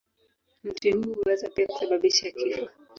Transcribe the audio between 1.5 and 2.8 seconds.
kusababisha kifo.